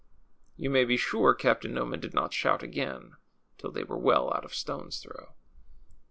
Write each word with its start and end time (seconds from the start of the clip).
You 0.57 0.71
may 0.71 0.83
be 0.83 0.97
sure 0.97 1.35
Cap)tain 1.35 1.73
Noman 1.73 1.99
did 1.99 2.11
not 2.15 2.33
shout 2.33 2.63
again 2.63 3.17
till 3.59 3.69
they 3.69 3.83
were 3.83 3.99
well 3.99 4.33
out 4.33 4.43
of 4.45 4.55
stone' 4.55 4.87
s 4.87 4.97
throw. 4.99 5.35